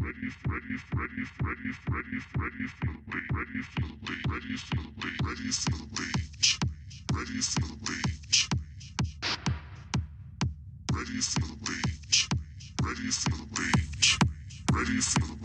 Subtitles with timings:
[0.00, 4.84] ready, ready, ready, ready, ready, ready, feel the beat, ready, feel the beat, ready, feel
[4.84, 6.22] the beat, ready, feel the beat,
[7.12, 8.48] ready, feel the beat,
[10.92, 12.28] ready, feel the beat,
[12.82, 14.18] ready, feel the beat,
[14.72, 15.41] ready, feel the beat.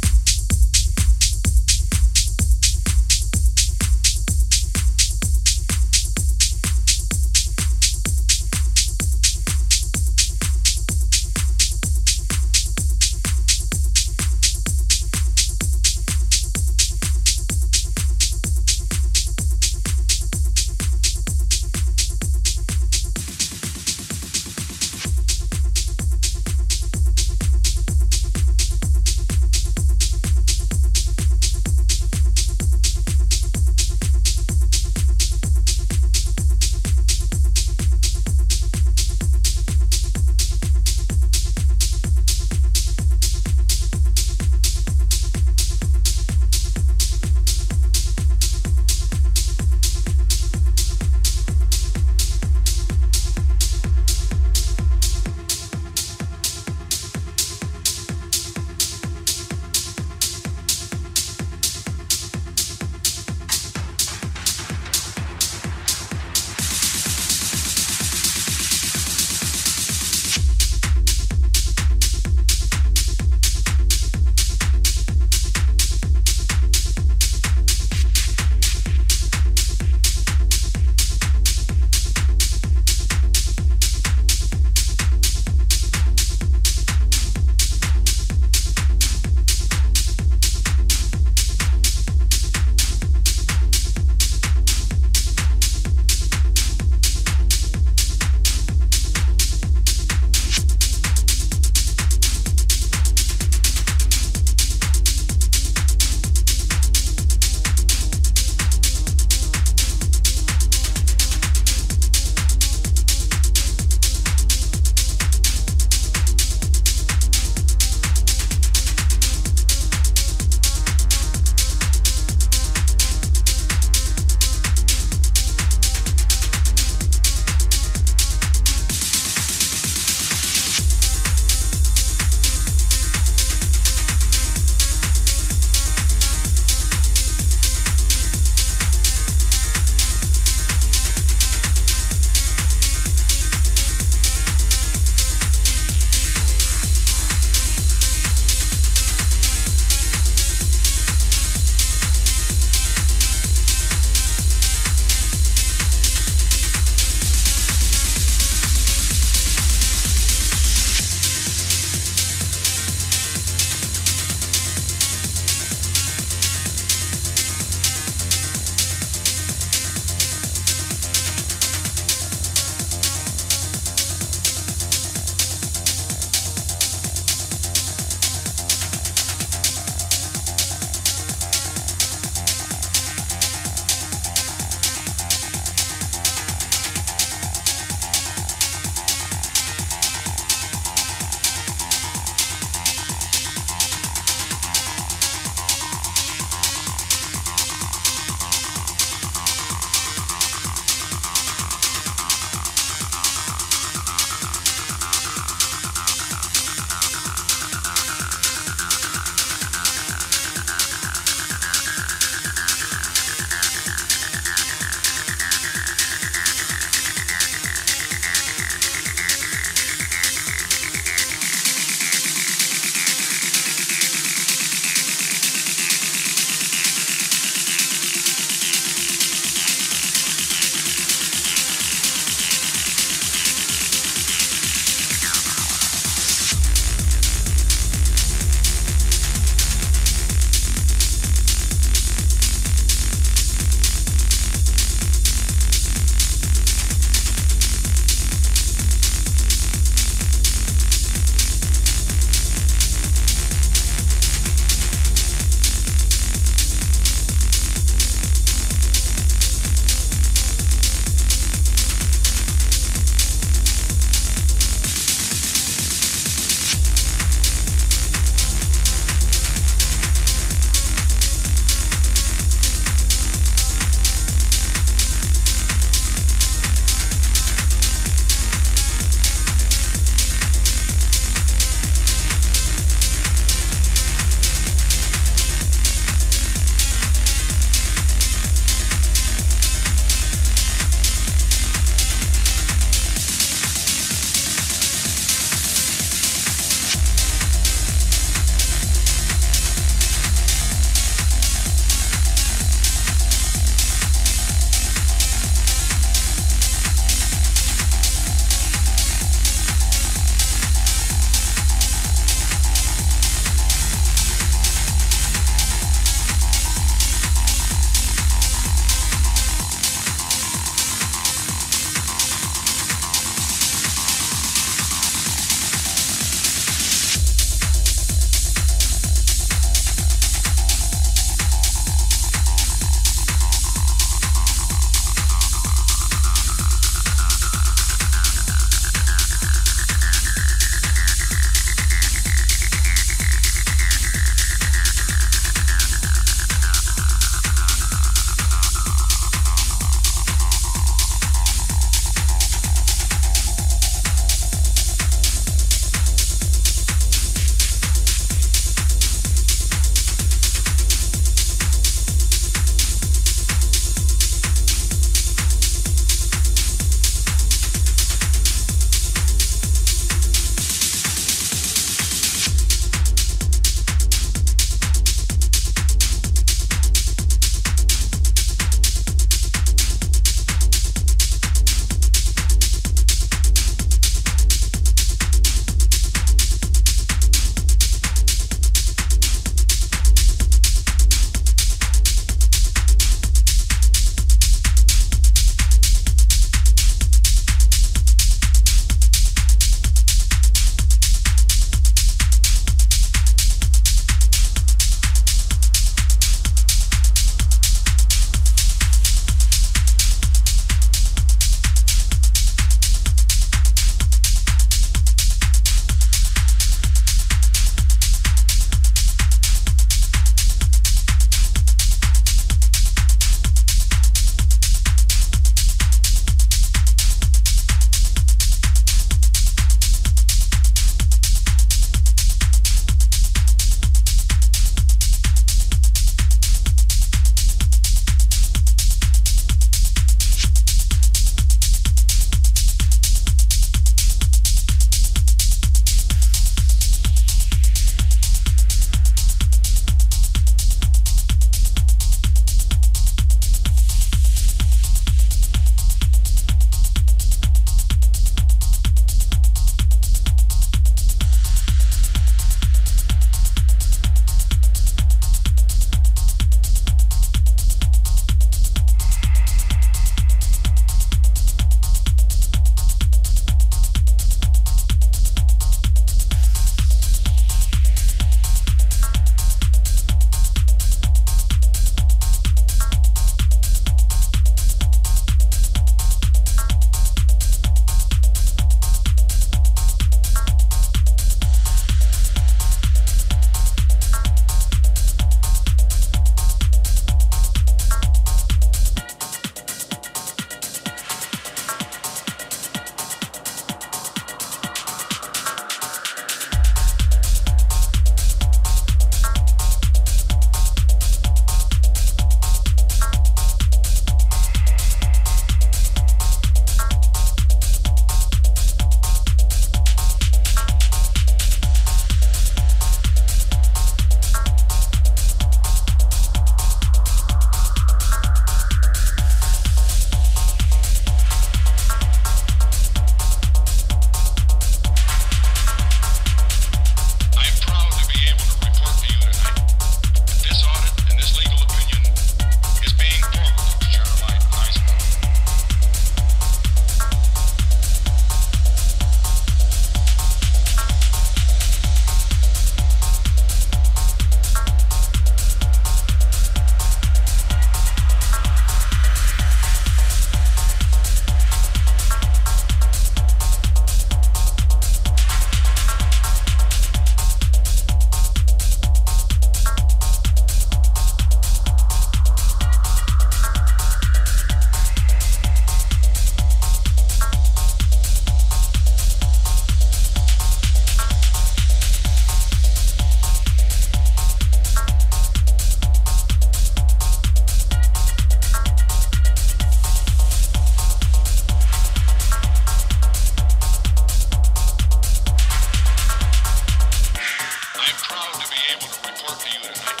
[598.80, 600.00] Report to you tonight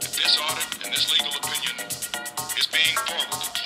[0.00, 1.76] this audit and this legal opinion
[2.58, 3.61] is being forwarded